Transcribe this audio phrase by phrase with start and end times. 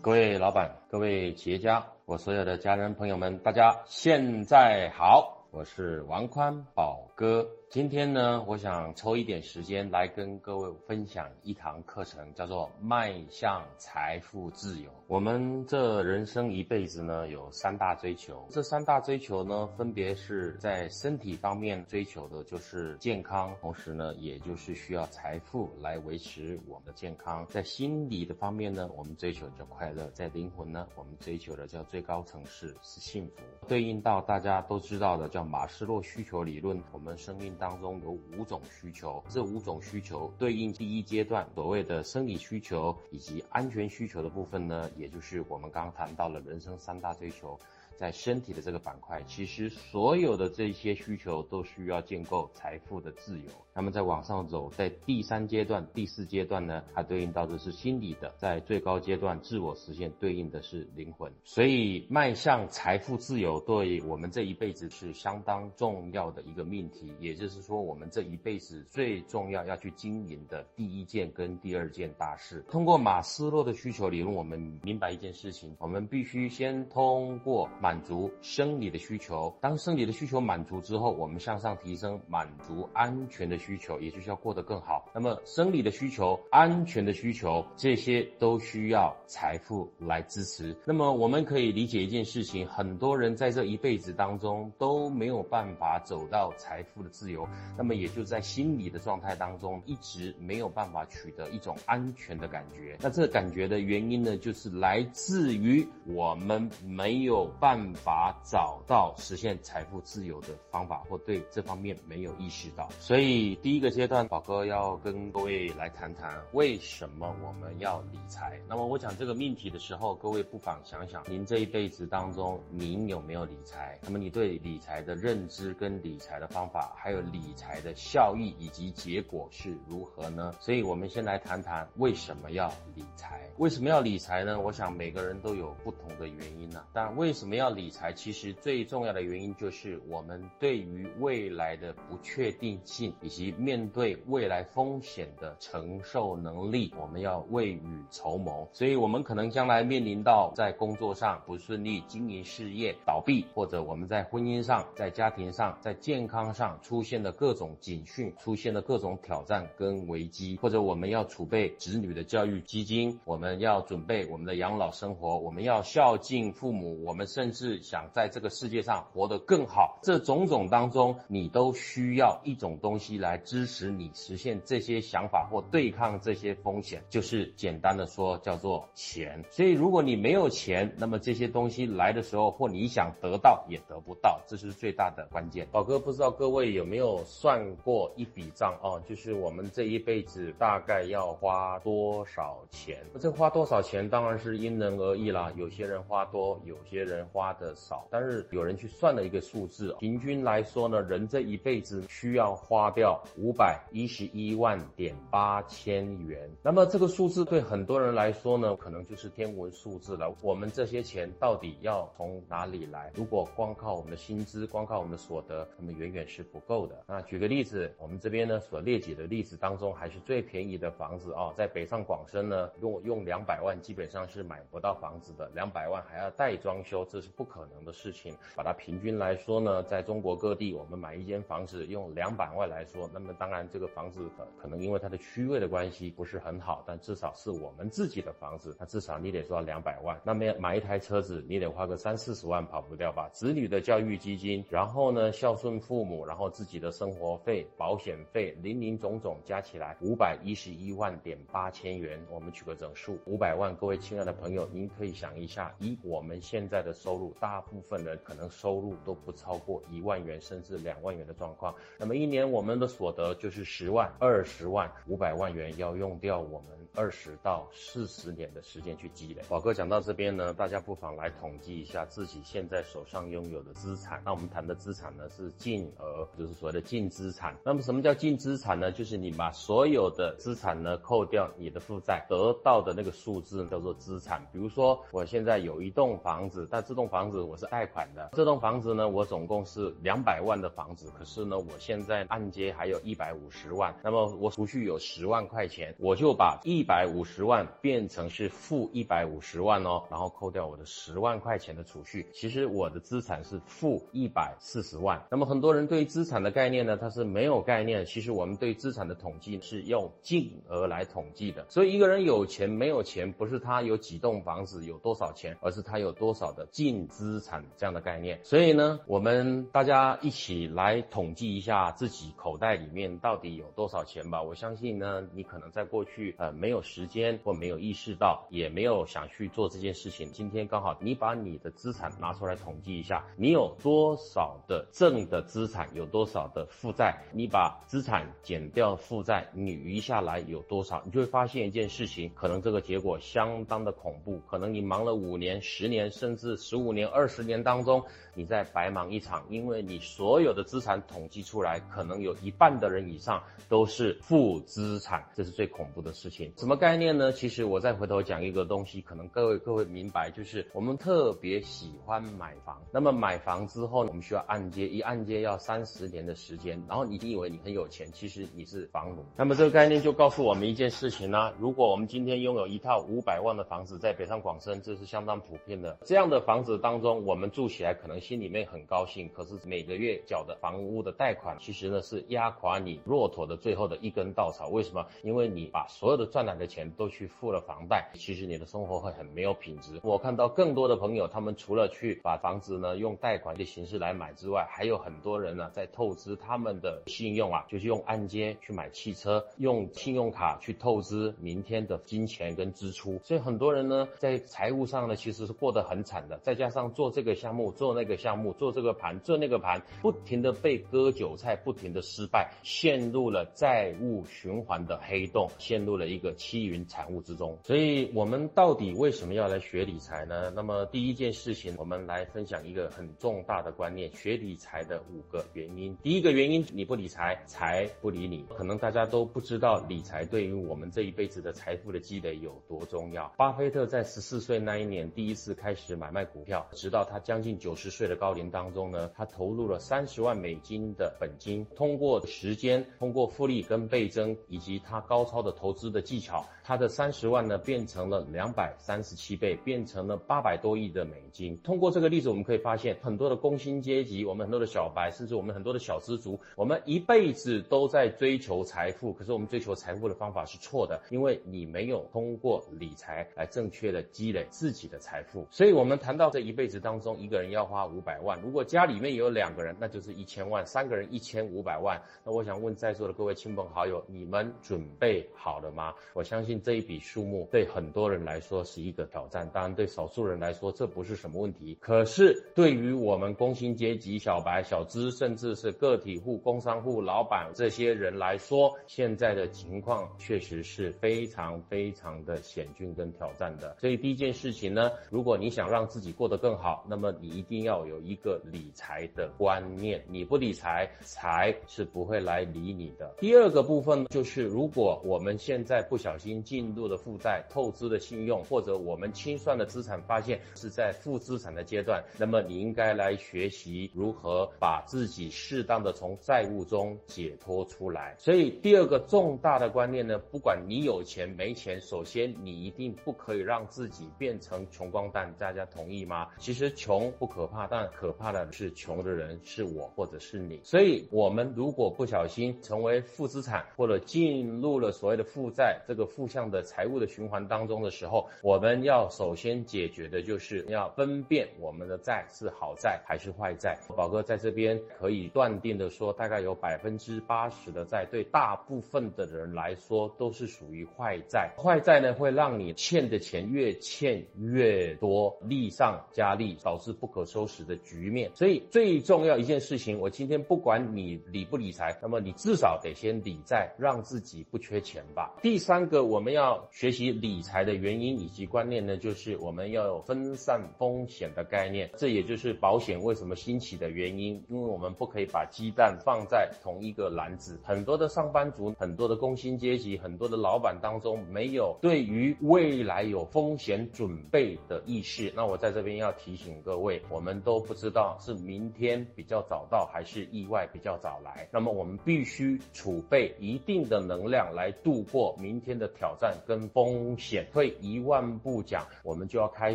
[0.00, 7.44] 各位老板，各位企业家，我所有的家人朋友们，大家现在好，我是王宽宝哥。
[7.70, 14.90] 今天呢，我想抽一点时间来跟各位分享一堂课程，叫做《迈向财富自由》。
[15.06, 18.46] 我们这人生一辈子呢，有三大追求。
[18.48, 27.46] 这三大追求呢，分别是在身体方面追求的就是健康，同时呢，也就是需要财富来维持我们的健康。
[27.50, 33.42] 在心理的方面呢，我们追求叫快乐；在灵魂呢，我们追求的叫最高层次是幸福。
[33.66, 37.57] 对应到大家都知道的叫马斯洛需求理论，我们生命。
[37.58, 47.58] 当中有五种需求，这五种需求对应第一阶段所谓的生理需求以及安全需求的部分呢，也就是我们刚刚谈到了人生三大追求。
[47.98, 53.50] 在身体的这个板块，其实所有的这些需求都需要建构财富的自由。
[53.78, 61.32] 那么在往上走，在第三阶段、第四阶段呢，它对应到的是心理的；在最高阶段，自我实现对应的是灵魂。
[61.44, 67.14] 所以，迈向财富自由，对我们这一辈子是相当重要的一个命题。
[67.20, 72.64] 也就是说，我们这一辈子最重要要去经营的第一件跟第二件大事。
[72.68, 77.70] 通过马斯洛的需求理论，我们明白一件事情：我们必须先通过。
[77.80, 85.04] 满足生理的需求，当生理的需求满足之后，我们向上提升，满足安全的需需求，也就是要过得更好。
[85.14, 90.74] 那么生理的需求、安全的需求，这些都需要财富来支持。
[90.86, 97.46] 那么我们可以理解一件事情：很多人在这一辈子当中都没有办法走到财富的自由，
[97.76, 102.96] 那么也就在心理的状态当中一直没有办法取得一种安全的感觉。
[103.02, 107.46] 那这感觉的原因呢，就是来自于我们没有。
[107.60, 118.60] 办法找到实现财富自由的方法，或对这方面没有意识到，所以第一个阶段，宝哥要跟各位来谈谈为什么我们要理财。
[118.68, 123.98] 那么我讲这个命题的时候，各位不妨想想，您这一辈子当中，您有没有理财？
[124.02, 130.54] 那么你对理财的认知跟理财的方法，还有理财的效益以及结果是如何呢？
[130.60, 133.48] 所以我们先来谈谈为什么要理财？
[133.58, 134.60] 为什么要理财呢？
[134.60, 136.84] 我想每个人都有不同的原因呢。
[136.92, 137.68] 但为什么要？
[137.78, 148.68] 理财其实最重要的原因就是我们对于未来的不确定性以及面对未来风险的承受能力，我们要未雨绸缪。
[148.72, 167.78] 所以，我们可能将来面临到在工作上不顺利、经营事业倒闭，或者我们在婚姻上、在家庭上、在健康上出现的各种警讯，出现的各种挑战跟危机，或者我们要储备子女的教育基金，我们要准备我们的养老生活，我们要孝敬父母，我们甚至。
[167.82, 179.44] 想在这个世界上活得更好，这种种当中，你都需要一种东西来来支持你实现这些想法或对抗这些风险，就是简单的说叫做钱。
[179.50, 185.68] 所以如果你没有钱，那么这些东西来的时候，或你想得到也得不到，这是最大的关键。
[185.70, 192.96] 宝哥不知道各位有没有算过一笔账哦，就是我们这一辈子大概要花多少钱？
[193.20, 197.18] 这花多少钱当然是因人而异啦，有些人花多，有些人。
[197.30, 206.50] 花的少，但是有人去算了一个数字，平均来说呢，人这一辈子需要花掉五百一十一万点八千元。
[206.62, 210.34] 那么这个数字对很多人来说呢，可能就是天文数字了。
[210.42, 213.10] 我们这些钱到底要从哪里来？
[213.14, 217.04] 如果光靠我们的薪资，光靠我们的所得，那么远远是不够的。
[217.06, 227.28] 那举个例子，我们这边呢所列举的例子当中，还是最便宜的房子啊，在北上广深呢，用用两百万基本上是买不到房子的，两百万还要带装修，这是。
[227.38, 240.20] 不可能的事情，把它平均来说呢，在中国各地，我们买一间房子用两百万来说，那么当然这个房子可可能因为它的区位的关系不是很好，但至少是我们自己的房子，那至少你得说两百万。
[240.24, 243.28] 那么买一台车子，你得花个三四十万跑不掉吧？
[243.32, 252.20] 子女的教育基金，然后呢孝顺父母，然后自己的生活费、保险费，零零总总加起来五百一十一万点八千元。
[252.30, 253.74] 我们取个整数，五百万。
[253.76, 257.34] 各位亲爱的朋友，您可以想一下，以我们现在的收入。
[257.40, 261.74] 大部分人可能收入都不超过一万元，甚至两万元的状况。
[261.98, 269.42] 那么一年我们的所得就是十万、二十万、五百万元，要用掉我们二十到四十年的时间去积累。
[269.48, 274.20] 宝哥讲到这边呢，大家不妨来统计一下自己现在手上拥有的资产。
[274.24, 277.56] 那我们谈的资产呢是净额，就是所谓的净资产。
[277.64, 278.90] 那么什么叫净资产呢？
[278.90, 284.44] 就是你把所有的资产呢扣掉你的负债，得到的那个数字叫做资产。
[284.52, 305.22] 比如说我现在有一栋房子，但这栋房子我是贷款的，这栋房子呢，我总共是两百万的房子，可是呢，我现在按揭还有一百五十万，那么我储蓄有十万块钱，我就把一百五十万变成是负一百五十万哦，然后扣掉我的十万块钱的储蓄，其实我的资产是负一百四十万。
[305.30, 308.04] 那么很多人对资产的概念呢，他是没有概念。
[308.06, 318.40] 其实我们对资产的统计是用净额来统计的，所以一个人有钱没有钱，不是他有几栋房子有多少钱，而是他有多少的净资产这样的概念。
[318.44, 324.42] 所以呢，我们大家一起来统计一下自己口袋里面到底有多少钱吧。
[324.42, 330.32] 我相信呢，你可能在过去呃没有时间或没有意识到，也没有想去做这件事情。
[330.32, 348.04] 今天刚好你把你的资产拿出来统计一下，你有多少的正的资产，有多少的负债，你把资产减掉负债，你余下来有多少，你就会发现一件事情，可能这个结果相当的恐怖，可能你忙了五年、十年，甚至十五年、二十年当中。
[348.38, 356.52] 你在白忙一场，因为你所有的资产统计出来，可能有一半的人以上都是负资产，这是最恐怖的事情。
[356.56, 357.32] 什么概念呢？
[357.32, 362.80] 其实我再回头讲一个东西，可能各位各位明白，就是我们特别喜欢买房。
[362.92, 366.80] 那么买房之后呢，我们需要按揭，一按揭要三十年的时间。
[366.88, 369.24] 然后你以为你很有钱，其实你是房奴。
[369.36, 375.98] 那么这个概念就告诉我们一件事情呢：如果我们今天拥有一套五百万的房子，在北上广深，这是相当普遍的。
[376.04, 378.27] 这样的房子当中，我们住起来可能。
[378.28, 384.68] 心里面很高兴，可是每个月缴的房屋的贷款，其实呢是压垮你骆驼的最后的一根稻草。
[384.68, 385.06] 为什么？
[385.22, 389.98] 因为你把所有的赚来的钱都去付了房贷，其实你的生活会很没有品质。
[390.02, 403.18] 我看到更多的朋友，他们除了去把房子呢用贷款的形式来买之外，还有很多人呢在透支他们的信用啊，就是用按揭去买汽车，用信用卡去透支明天的金钱跟支出。
[403.24, 406.36] 所以很多人呢在财务上呢其实是过得很惨的。
[406.42, 408.17] 再加上做这个项目，做那个。
[408.18, 417.58] 项目做这个盘做那个盘，不停的被割韭菜，不停的失败，陷入了债务循环的黑洞，陷入了一个七云惨雾之中。
[417.64, 420.52] 所以，我们到底为什么要来学理财呢？
[420.54, 425.96] 那么，第一件事情，我们来分享一个很重大的观念：学理财的五个原因。
[426.02, 428.44] 第一个原因，你不理财，财不理你。
[428.56, 433.32] 可能大家都不知道，理财对于我们这一辈子的财富的积累有多重要。
[433.36, 438.08] 巴菲特在十四岁那一年，第一次开始买卖股票，直到他将近九十岁。
[438.08, 451.58] 的高龄当中呢，他投入了三十万美金的本金，通过时间，通过复利跟倍增，以及他高超的投资的技巧，他的三十万呢变成了两百三十七倍，变成了八百多亿的美金。
[451.58, 465.46] 通过这个例子，我们可以发现很多的工薪阶级，我们很多的小白，甚至我们很多的小资族，我们一辈子都在追求财富，可是我们追求财富的方法是错的，因为你没有通过理财来正确的积累自己的财富。
[465.50, 467.98] 所以，我们谈到这一辈子当中，一个人要花五。
[467.98, 472.00] 五百万，如果家里面有两个人，那就是一千万；三个人一千五百万。
[472.24, 475.92] 那我想问在座的各位亲朋好友，你们准备好了吗？
[476.14, 481.76] 我相信这一笔数目对很多人来说是一个挑战，当然对少数人来说这不是什么问题。
[481.80, 493.76] 可是对于我们工薪阶级、小白、小资，甚至是个体户、工商户、老板这些人来说，现在的情况确实是非常非常的险峻跟挑战的。
[493.80, 497.77] 所以第一件事情呢，如果你想让自己过得更好，那么你一定要。
[497.86, 503.14] 有一个理财的观念，你不理财，财是不会来理你的。
[503.18, 518.14] 第二个部分就是，如果我们现在不小心进入了负债、透支的信用，或者我们清算的资产发现是在负资产的阶段，那么你应该来学习如何把自己适当的从债务中解脱出来。
[518.18, 525.28] 所以第二个重大的观念呢，不管你有钱没钱，首先你一定不可以让自己变成穷光蛋。
[525.38, 526.28] 大家同意吗？
[526.38, 543.78] 其实穷不可怕，但可怕的是，穷的人是我或者是你，所以我们如果不小心成为负资产，或者进入了所谓的负债这个负向的财务的循环当中的时候，我们要首先解决的就是要分辨我们的债是好债还是坏债。
[543.96, 551.52] 宝哥在这边可以断定的说，大概有百分之八十的债对大部分的人来说都是属于坏债。
[551.56, 557.57] 坏债呢会让你欠的钱越欠越多，利上加利，导致不可收拾。
[557.64, 565.34] 的局面，所以最重要一件事情，我今天不管你理不理财，那么你至少得先理债，让自己不缺钱吧。
[565.42, 577.58] 第三个我们要学习理财的原因以及观念呢，就是我们要有分散风险的概念，这也就是保险为什么兴起的原因，因为我们不可以把鸡蛋放在同一个篮子。
[577.62, 585.32] 很多的上班族，很多的工薪阶级，很多的老板当中，没有对于未来有风险准备的意识。
[585.34, 591.48] 那我在这边要提醒各位，我们都不知道是明天比较早到，还是意外比较早来。
[591.50, 597.46] 那么我们必须储备一定的能量来度过明天的挑战跟风险。
[597.50, 599.74] 退一万步讲，我们就要开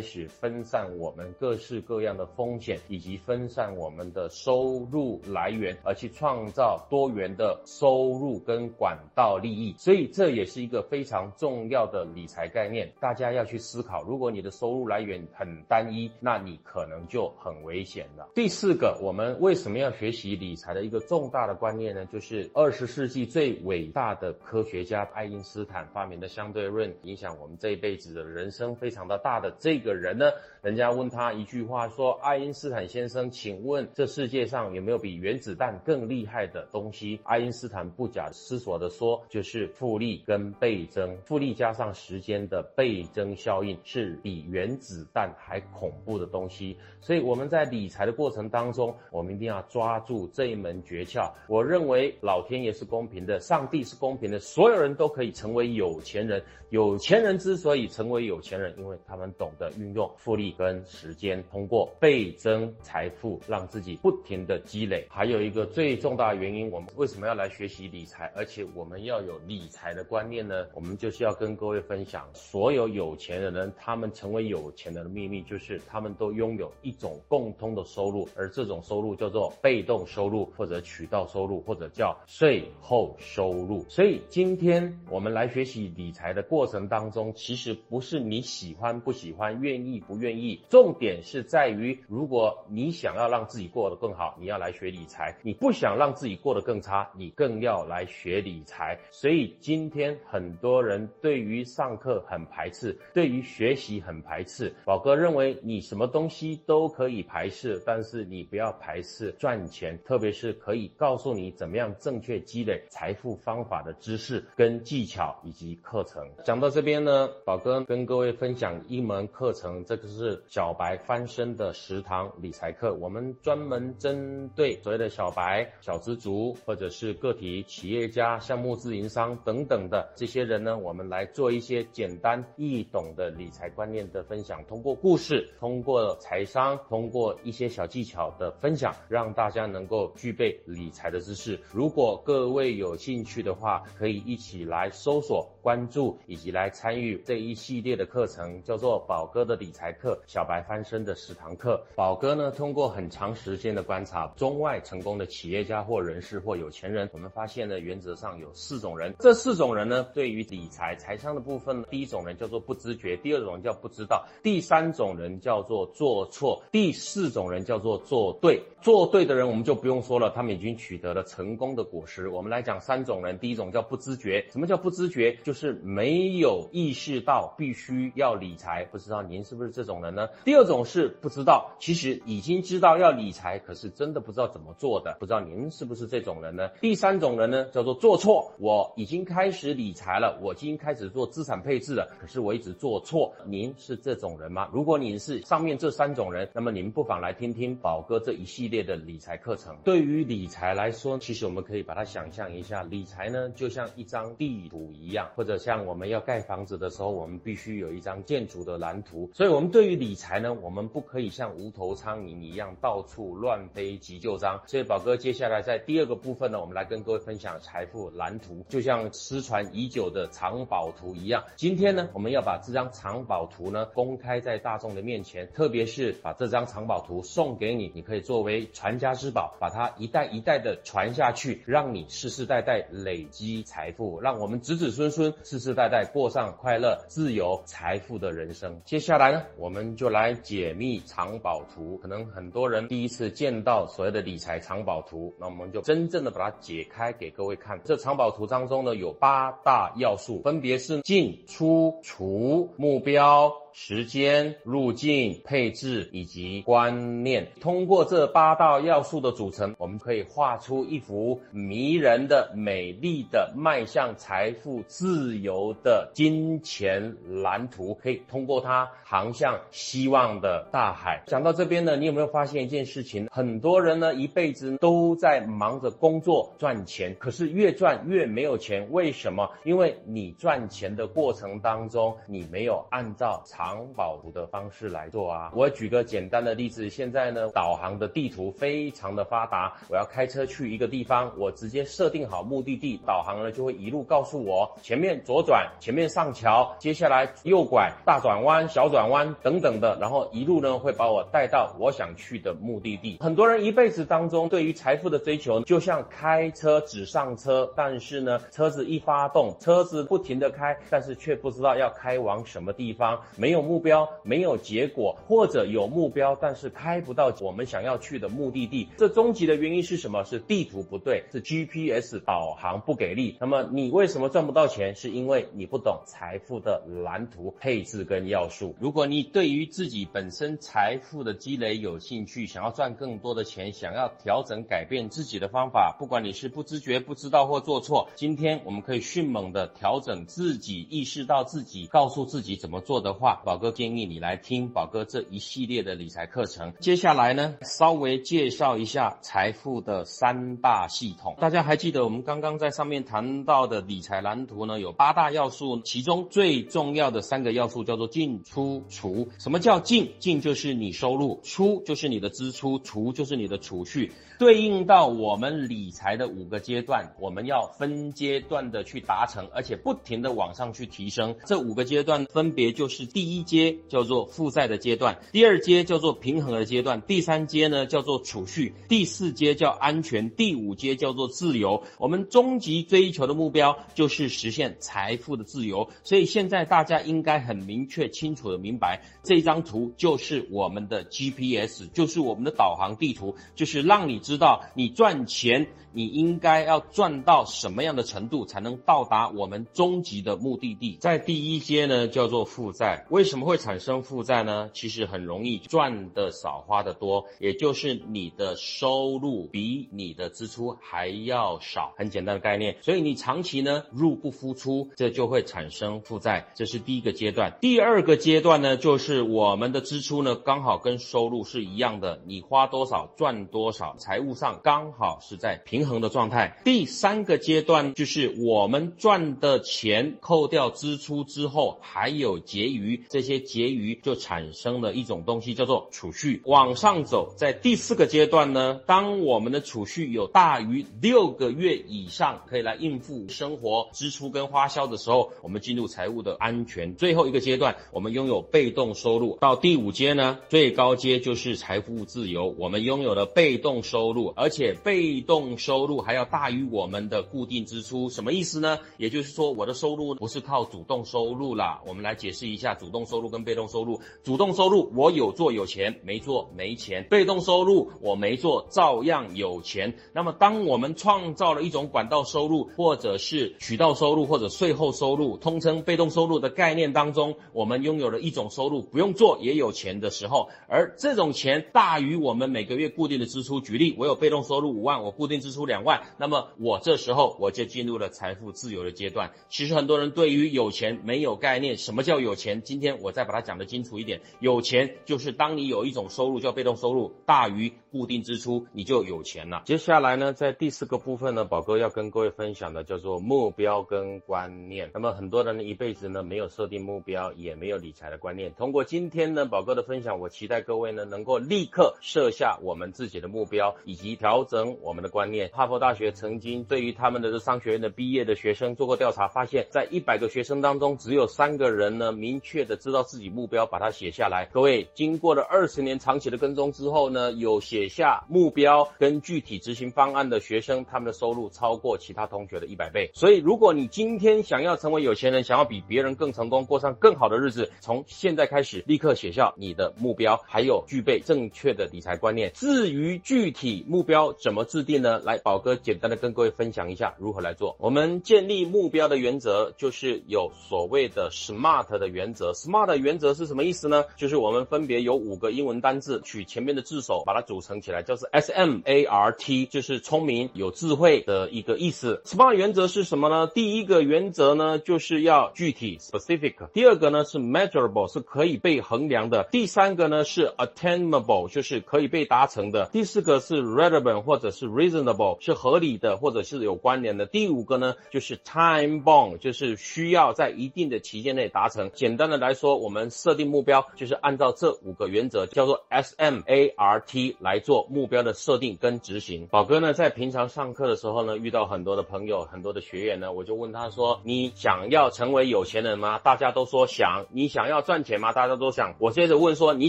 [0.00, 9.74] 始分散我们各式各样的风险，以及分散我们的收入来源，而去创造多元的收入跟管道利益。
[9.78, 14.04] 所以这也是一个非常重要的理财概念，大家要去思考。
[14.04, 18.28] 如果你的收入来源很单一，那你可能就很危险了。
[18.34, 22.06] 第四个，我们为什么要学习理财的一个重大的观念呢？
[22.06, 30.30] 就是二十世纪最伟大的科学家爱因斯坦发明的相对论，影响我们这一辈子的人生非常的大的这个人呢，
[30.62, 51.30] 人家问他一句话说：“爱因斯坦先生，请问这世界上有没有比原子弹更厉害的东西？”爱因斯坦不假思索的说：“就是复利跟倍增，复利加上时间的倍增效应是比原子弹还恐怖的东西。”所以我们在理财的过程当中，我们一定要抓住这一门诀窍。
[51.46, 56.42] 我认为老天爷是公平的，上帝是公平的，所有人都可以成为有钱人。
[56.70, 65.06] 有钱人之所以成为有钱人，因为他们懂得运用复利跟时间，通过倍增财富，让自己不停的积累。
[65.08, 70.66] 还有一个最重大的原因，我们为什么要来学习理财，而且我们要有理财的观念呢？
[70.74, 83.84] 我们就是要跟各位分享，所有有钱的人，他们成为有钱人的秘密，就是他们都拥有一种共通的收入，而这种收入叫做被动收入，或者渠道收入，或者叫税后收入。
[83.88, 86.64] 所以今天我们来学习理财的过。
[86.74, 98.98] 程当中，其实不是你喜欢不喜欢、愿意不愿意，重点是在于，如果你想要让自己过得更好，你要来学理财；你不想让自己过得更差，你更要来学理财。
[99.12, 104.74] 所以今天很多人对于上课很排斥，对于学习很排斥。
[104.84, 116.22] 宝哥认为你什么东西都可以排斥，但是你不要排斥赚钱，特别是可以告诉你怎么样正确积累财富方法的知识跟技巧以及课程。
[116.44, 122.94] 讲到这边呢，宝哥跟各位分享一门课程，这个是小白翻身的十堂理财课。
[122.94, 134.64] 我们专门针对所谓的小白、小资族，或者是个体企业家、项目自营商等等的这些人呢，我们来做一些简单易懂的理财观念的分享。
[134.66, 141.60] 通过故事，通过财商，通过一些小技巧的分享，让大家能够具备理财的知识。
[141.70, 146.54] 如果各位有兴趣的话，可以一起来搜索、关注以及。
[146.54, 151.82] 来参与这一系列的课程，叫做宝哥的理财课，小白翻身的十堂课。
[151.96, 159.12] 宝哥呢，通过很长时间的观察，中外成功的企业家或人士或有钱人，我们发现呢，原则上有四种人。
[159.18, 168.62] 这四种人呢，对于理财财商的部分，第一种人叫做不知觉，第二种人叫不知道，第三种人叫做做错，第四种人叫做做对。
[168.82, 172.28] 做对的人我们就不用说了，他们已经取得了成功的果实。
[172.28, 174.44] 我们来讲三种人，第一种叫不知觉。
[174.50, 175.38] 什么叫不知觉？
[175.42, 176.34] 就是没。
[176.34, 180.28] 有意识到必须要理财，不知道您是不是这种人呢？
[180.44, 186.68] 第二种是不知道，其实已经知道要理财，可是真的不知道怎么做的，不知道您是不是这种人呢？
[186.80, 194.68] 第三种人呢，叫做做错，我已经开始理财了，我已经开始做资产配置了，可是我一直做错，您是这种人吗？
[194.72, 199.76] 如果您是上面这三种人，那么您不妨来听听宝哥这一系列的理财课程。
[199.84, 206.24] 对于理财来说，其实我们可以把它想象一下，理财呢就像一张地图一样，或者像我们要。
[206.24, 209.28] 盖房子的时候，我们必须有一张建筑的蓝图。
[209.34, 214.62] 所以，我们对于理财呢，我们不可以像无头苍蝇一样到处乱飞急救章。
[214.66, 221.44] 所以，宝哥接下来在第二个部分呢，我们来跟各位分享财富蓝图，就像失传已久的藏宝图一样。
[221.56, 236.04] 今天呢，我们要把这张藏宝图呢公开在大众的面前，特别是把这张藏藏宝图送给你，你可以作为传家之宝，把它一代一代的传下去，让你世世代代累积财富，让我们子子孙孙世世代代。
[236.12, 238.82] 过上快乐、自由、财富的人生。
[238.84, 241.96] 接下来呢，我们就来解密藏宝图。
[242.02, 247.80] 可能很多人第一次见到所谓的理财藏宝图，那我们就真正的把它解开给各位看。
[247.82, 253.63] 这藏宝图当中呢，有八大要素，分别是进、出、除、目标。
[253.76, 267.94] 时间、路径、配置以及观念，通过这八道要素的组成，我们可以画出一幅迷人的、美丽的迈向财富自由的金钱蓝图。
[268.00, 271.24] 可以通过它航向希望的大海。
[271.26, 273.26] 讲到这边呢，你有没有发现一件事情？
[273.32, 278.88] 很多人呢一辈子都在忙着工作赚钱，可是越赚越没有钱。
[278.92, 279.50] 为什么？
[279.64, 283.74] 因为你赚钱的过程当中，你没有按照长。
[283.74, 285.50] 航宝图的方式来做啊。
[285.54, 303.18] 我举个简单的例子，现在呢，导航的地图非常的发达，我要开车去一个地方，我直接设定好目的地，导航呢就会一路告诉我前面左转，前面上桥，接下来右拐，大转弯、小转弯等等的，然后一路呢会把我带到我想去的目的地。
[303.20, 318.88] 很多人一辈子当中对于财富的追求，就像开车只上车，但是呢，车子一发动，车子不停的开，但是却不知道要开往什么地方，没有目标，没有结果，或者有目标，但是开不到我们想要去的目的地。
[318.98, 320.22] 这终极的原因是什么？
[320.24, 323.36] 是地图不对，是 GPS 导航不给力。
[323.40, 324.94] 那么你为什么赚不到钱？
[324.94, 328.74] 是因为你不懂财富的蓝图配置跟要素。
[328.80, 346.72] 如果你对于自己本身财富的积累有兴趣，想要赚更多的钱，想要调整改变自己的方法，不管你是不知觉、不知道或做错，今天我们可以迅猛的调整自己，意识到自己，告诉自己怎么做的话，宝哥建议你来听宝哥这一系列的理财课程。
[346.80, 351.36] 接下来呢，稍微介绍一下财富的三大系统。
[351.38, 354.80] 大家还记得我们刚刚在上面谈到的理财蓝图呢？
[354.80, 359.28] 有八大要素，其中最重要的三个要素叫做进出除。
[359.38, 360.12] 什么叫进？
[360.18, 364.10] 进就是你收入，出就是你的支出，除就是你的储蓄。
[364.38, 371.36] 对应到我们理财的五个阶段，我们要分阶段的去达成，而且不停的往上去提升。
[371.44, 381.84] 这五个阶段分别就是第一一阶叫做负债的阶段，第二阶叫做平衡的阶段，第三阶呢叫做储蓄，第四阶叫安全，第五阶叫做自由。
[381.98, 385.88] 我们终极追求的目标就是实现财富的自由。
[386.02, 394.24] 所以现在大家应该很明确清楚的明白，这张图就是我们的 GPS，就是我们的导航地图，就是让你。
[394.24, 400.96] 知道你赚钱，你应该要赚到什么样的程度才能到达我们终极的目的地？
[401.00, 403.06] 在第一阶呢，叫做负债。
[403.10, 404.70] 为什么会产生负债呢？
[404.74, 412.76] 其实很容易，赚的少，花的多，也就是你的收入比你的支出还要少，很简单的概念。
[412.82, 416.48] 所以你长期呢入不敷出，这就会产生负债。
[416.56, 417.56] 这是第一个阶段。
[417.60, 423.94] 第二个阶段呢，就是我们的支出呢刚好跟收入是一样的，你花多少赚多少。
[423.98, 426.56] 财务上刚好是在平平衡的状态。
[426.64, 436.40] 第三个阶段就是我们赚的钱扣掉支出之后还有结余，这些结余就产生了一种东西叫做储蓄。
[436.46, 446.94] 往上走，在第四个阶段呢，当我们的储蓄有大于六个月以上，可以来应付生活支出跟花销的时候，我们进入财务的安全。
[446.94, 449.36] 最后一个阶段，我们拥有被动收入。
[449.38, 453.74] 到第五阶呢，最高阶就是财富自由，我们拥有了被动。
[453.82, 458.78] 收入，而且被动收收入还要大于我们的固定支出，什么意思呢？
[458.96, 461.82] 也就是说，我的收入不是靠主动收入啦。
[461.84, 463.98] 我们来解释一下主动收入跟被动收入。
[464.22, 469.96] 主动收入我有做有钱，没做没钱；被动收入我没做照样有钱。
[470.12, 483.60] 那么，当我们创造了一种管道收入，或者是渠道收入，或者税后收入，通称被动收入的概念当中，我们拥有了一种收入，不用做也有钱的时候，而这种钱大于我们每个月固定的支出。
[483.60, 483.96] 举例。
[483.96, 489.32] 我有被动收入五万，我固定支出两万，那么我这时候我就进入了财富自由的阶段。
[489.48, 492.62] 其实很多人对于有钱没有概念，什么叫有钱？
[492.62, 499.62] 今天我再把它讲得清楚一点，有钱就是当你有一种收入叫被动收入大于固定支出，你就有钱了。
[499.64, 504.90] 接下来呢，在第四个部分呢，宝哥要跟各位分享的叫做目标跟观念。
[504.92, 508.52] 那么很多人呢一辈子呢没有设定目标，也没有理财的观念。
[508.54, 513.54] 通过今天呢宝哥的分享，我期待各位呢能够立刻设下我们自己的目标。
[513.84, 515.50] 以及调整我们的观念。
[515.54, 524.48] 哈佛大学曾经对于他们的这商学院的毕业的学生做过调查，发现，在一百个学生当中，只有三个人呢明确的知道自己目标，把它写下来。
[524.52, 533.12] 各位，经过了二十年长期的跟踪之后呢，有写下目标跟具体执行方案的学生，他们的收入超过其他同学的一百倍。
[533.14, 542.50] 所以，如果你今天想要成为有钱人，想要比别人更成功，过上更好的日子，从现在开始立刻写下你的目标，还有具备正确的理财观念。
[542.54, 545.20] 至于具体，目标怎么制定呢？
[545.20, 547.76] 来，宝哥简单的跟各位分享一下如何来做。
[547.78, 552.52] 我们建立目标的原则就是有所谓的 SMART 的原则。
[552.52, 554.04] SMART 原则是什么意思呢？
[554.16, 562.22] 就是我们分别有五个英文单字，取前面的字首把它组成起来，叫做 S M A R T，就是聪明、有智慧的一个意思。
[562.24, 563.46] SMART 原则是什么呢？
[563.46, 566.68] 第一个原则呢，就是要具体 （specific）。
[566.72, 569.44] 第二个呢是 measurable，是可以被衡量的。
[569.50, 572.88] 第三个呢是 attainable，就是可以被达成的。
[572.92, 577.26] 第四个是 relevant 或者是 reasonable 是合理的或者是有关联的。
[577.26, 581.90] 第五个呢，就是 time bound，就是需要在一定的期间内达成。
[581.94, 589.46] 简单的来说，我们设定目标就是按照这五个原则，叫做 S M A R T 来做目标的设定跟执行。
[589.46, 597.26] 宝哥呢，在平常上课的时候呢，遇到很多的朋友，很多的学员呢，我就问他说：“你想要成为有钱人吗？”大家都说想。
[597.32, 598.32] 你想要赚钱吗？
[598.32, 598.94] 大家都想。
[598.98, 599.88] 我接着问说：“你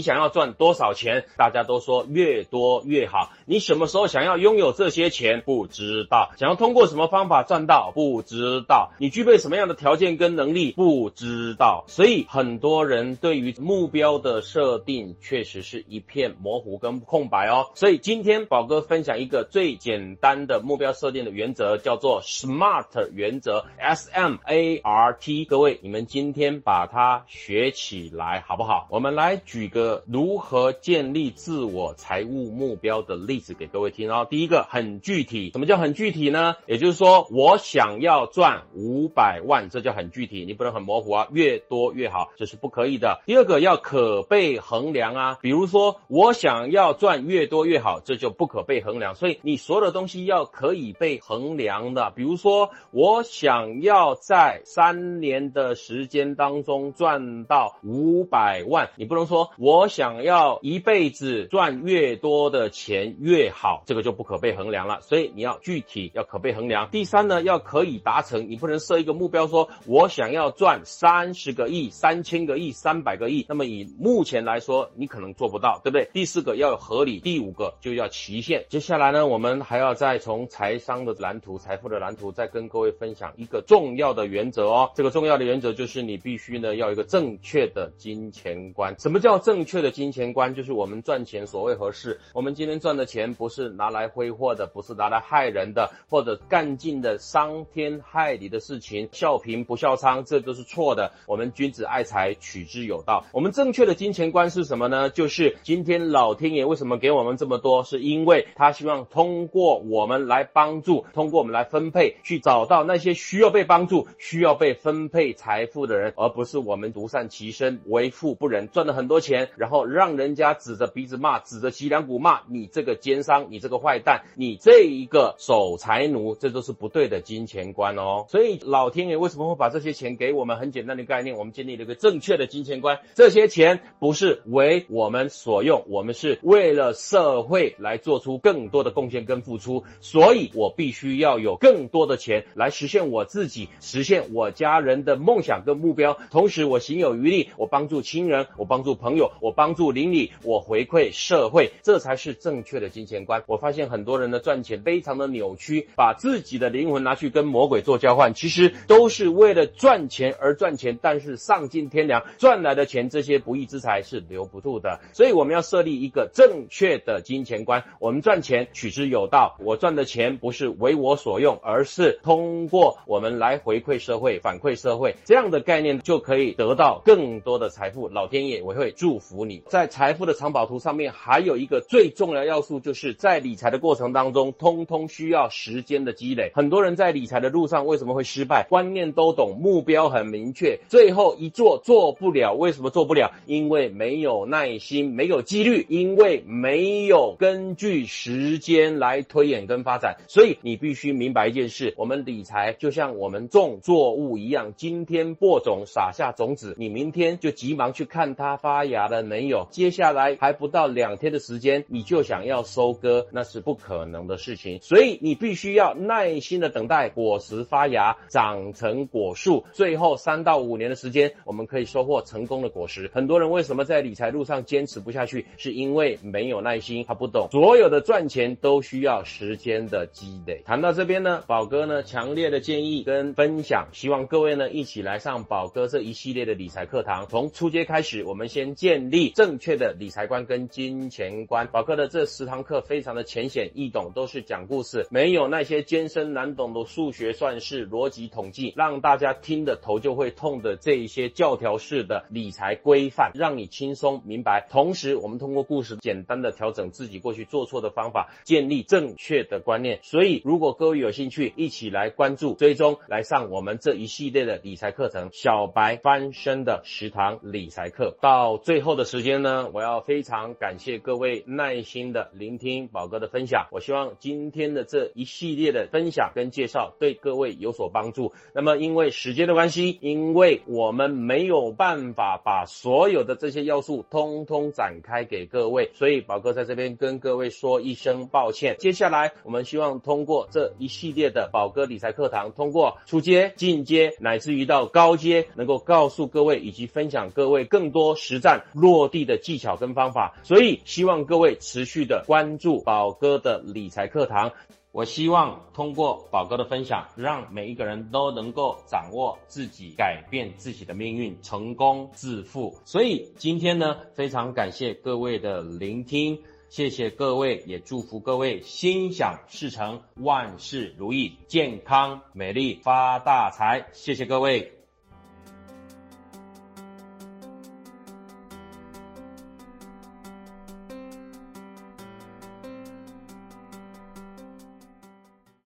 [0.00, 3.32] 想要赚多少钱？”大家都说越多越好。
[3.46, 5.25] 你什么时候想要拥有这些钱？
[5.44, 6.30] 不知道。
[6.38, 7.90] 想要通过什么方法赚到？
[7.92, 8.92] 不知道。
[8.98, 10.72] 你具备什么样的条件跟能力？
[10.72, 11.84] 不知道。
[11.88, 17.66] 所以很多人对于目标的设定确实是一片模糊跟空白哦。
[17.74, 25.44] 所以今天宝哥分享一个最简单的目标设定的原则，叫做 SMART 原则，S M A R T。
[25.44, 28.86] 各位，你们今天把它学起来好不好？
[28.90, 34.26] 我们来举个如何建立自我财务目标的例子给各位听哦。
[34.28, 36.56] 第一个很具具体，什么叫很具体呢？
[36.66, 43.22] 也就是说，我想要赚五百万，这叫很具体，你不能很模糊啊，越多越好，这是不可以的。
[43.24, 49.14] 第二个要可被衡量啊，比如说我想要赚越多越好，这就不可被衡量。
[49.14, 65.00] 所以你所有的东西要可以被衡量的，比如说我想要在三年的时间当中赚到五百万，你不能说我想要一辈子赚越多的钱越好，这个就不可被衡量了。
[65.06, 66.90] 所以你要具体，要可被衡量。
[66.90, 76.10] 第三呢，要可以达成，你不能设一个目标说我想要赚三十个亿、三千个亿、三百个亿，那么以目前来说，你可能做不到，对不对？
[76.12, 78.66] 第四个要有合理，第五个就要期限。
[78.68, 84.90] 接下来呢，我们还要再从财商的蓝图、财富的蓝图，再跟各位分享一个重要的原则哦。
[84.96, 88.96] 这个重要的原则就是你必须呢要一个正确的金钱观。
[88.98, 90.52] 什么叫正确的金钱观？
[90.52, 92.18] 就是我们赚钱所谓何事？
[92.32, 101.12] 我们今天赚的钱不是拿来挥霍的，不是拿来害人的，或者干尽的伤天害理的事情，笑贫不笑娼，这都是错的。
[101.26, 103.24] 我们君子爱财，取之有道。
[103.32, 105.10] 我们正确的金钱观是什么呢？
[105.10, 107.84] 就是今天老天爷为什么给我们这么多？
[107.84, 128.26] 是因为他希望通过我们来帮助，通过我们来分配，去找到那些需要被帮助、需要被分配财富的人，而不是我们独善其身、为富不仁，赚了很多钱，然后让人家指着鼻子骂，指着脊梁骨骂你这个奸商，你这个坏蛋，你这一个守财奴，这都是不对的金钱观哦。
[128.28, 130.56] 所以老天爷为什么会把这些钱给我们？
[130.56, 153.44] 很简单的概念，我们建立了一个正确的金钱观，这些钱不是为我们所用，我们是为了社会来做出更多的贡献跟付出，所以我必须要有更多的钱来实现我自己、实现我家人的梦想跟目标，同时我行有余力，我帮助亲人，我帮助朋友，我帮助邻里，我回馈社会，这才是正确的金钱观。
[153.46, 167.84] 我发现很多人的赚钱非常的扭曲，把自己的灵魂拿去跟魔鬼做交换，其实都是为了赚钱而赚钱，但是丧尽天良，赚来的钱这些不义之财是留不住的，所以我们要设立一个正确的金钱观。
[168.00, 178.08] 我们赚钱取之有道，我赚的钱不是为我所用，而是通过我们来回馈社会、反馈社会，这样的概念就可以得到更多的财富。
[178.08, 179.62] 老天爷我会祝福你。
[179.66, 186.50] 在财富的藏宝图上面，还有一个最重要要素，就是在理财的过程当中，通通需要时间的积累。
[186.52, 188.66] 很多人在理财的路上为什么会失败？
[188.68, 192.52] 观念都懂，目标很明确，最后一做做不了。
[192.52, 193.30] 为什么做不了？
[193.46, 200.16] 因为没有耐心，没有纪律，因为没有根据时间来推演跟发展。
[200.26, 209.68] 所以你必须明白一件事：我们理财就像我们种作物一样，今天播种撒下种子，你明天就急忙去看它发芽了没有？
[209.70, 214.78] 接下来还不到两天的时间，你就想要收割，那是不可能的事事情。
[214.80, 223.10] 所以你必须要耐心的等待果实发芽，长成果树，最后三到五年的时间，我们可以收获成功的果实。
[223.12, 225.46] 很多人为什么在理财路上坚持不下去？
[225.56, 230.62] 是因为没有耐心，他不懂，所有的赚钱都需要时间的积累。
[230.64, 237.26] 谈到这边呢，宝哥呢强烈的建议跟分享，希望各位呢一起来上宝哥这一系列的理财课堂。
[237.28, 241.66] 从初阶开始，我们先建立正确的理财观跟金钱观。
[241.66, 254.66] 宝哥的这十堂课非常的浅显易懂，都是讲故事，没有那些艰深难懂的数学算式、逻辑统计，让大家听的头就会痛的这一些教条式的理财规范，让你轻松明白。
[254.70, 260.00] 同时，我们通过故事简单的调整自己过去做错的方法，建立正确的观念。
[260.02, 268.16] 所以，如果各位有兴趣，一起来关注、追踪，来上我们这一系列的理财课程——小白翻身的十堂理财课。
[268.20, 273.66] 到最后的时间呢，我要非常感谢各位耐心的聆听宝哥的分享。
[273.70, 278.32] 我希望今天的这一系列的分享跟介绍对各位有所帮助。
[278.52, 288.74] 那么，因为时间的关系，因为我们没有办法把所有的这些要素通通展开给各位，所以宝哥在这边跟各位说一声抱歉。
[288.80, 300.34] 接下来我们希望通过这一系列的宝哥理财课堂，通过初阶、进阶乃至于到高阶，能够告诉各位以及分享各位更多实战落地的技巧跟方法。
[300.42, 304.52] 所以希望各位持续的关注宝哥的理财课堂。
[304.92, 312.78] 我希望通过宝哥的分享，让每一个人都能够掌握自己，改变自己的命运，成功致富。
[312.86, 323.88] 所以今天呢，非常感谢各位的聆听，谢谢各位，也祝福各位心想事成，万事如意，健康美丽，发大财。
[323.92, 324.75] 谢谢各位。